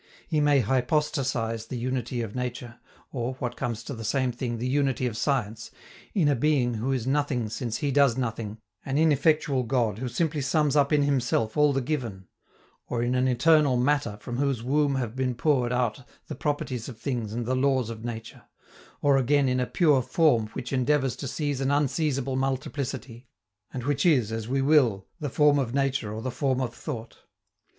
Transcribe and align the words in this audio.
He 0.27 0.39
may 0.41 0.61
hypostasize 0.61 1.67
the 1.67 1.77
unity 1.77 2.23
of 2.23 2.33
nature, 2.33 2.79
or, 3.11 3.35
what 3.35 3.55
comes 3.55 3.83
to 3.83 3.93
the 3.93 4.03
same 4.03 4.31
thing, 4.31 4.57
the 4.57 4.67
unity 4.67 5.05
of 5.05 5.15
science, 5.15 5.69
in 6.15 6.27
a 6.27 6.33
being 6.35 6.73
who 6.73 6.91
is 6.91 7.05
nothing 7.05 7.49
since 7.49 7.77
he 7.77 7.91
does 7.91 8.17
nothing, 8.17 8.57
an 8.83 8.97
ineffectual 8.97 9.61
God 9.61 9.99
who 9.99 10.09
simply 10.09 10.41
sums 10.41 10.75
up 10.75 10.91
in 10.91 11.03
himself 11.03 11.55
all 11.55 11.71
the 11.71 11.81
given; 11.81 12.25
or 12.87 13.03
in 13.03 13.13
an 13.13 13.27
eternal 13.27 13.77
Matter 13.77 14.17
from 14.19 14.37
whose 14.37 14.63
womb 14.63 14.95
have 14.95 15.15
been 15.15 15.35
poured 15.35 15.71
out 15.71 16.01
the 16.25 16.33
properties 16.35 16.89
of 16.89 16.97
things 16.97 17.31
and 17.31 17.45
the 17.45 17.53
laws 17.53 17.91
of 17.91 18.03
nature; 18.03 18.45
or, 19.03 19.17
again, 19.17 19.47
in 19.47 19.59
a 19.59 19.67
pure 19.67 20.01
Form 20.01 20.47
which 20.53 20.73
endeavors 20.73 21.15
to 21.17 21.27
seize 21.27 21.61
an 21.61 21.69
unseizable 21.69 22.35
multiplicity, 22.35 23.27
and 23.71 23.83
which 23.83 24.03
is, 24.07 24.31
as 24.31 24.47
we 24.47 24.63
will, 24.63 25.05
the 25.19 25.29
form 25.29 25.59
of 25.59 25.75
nature 25.75 26.11
or 26.11 26.23
the 26.23 26.31
form 26.31 26.59
of 26.59 26.73
thought. 26.73 27.17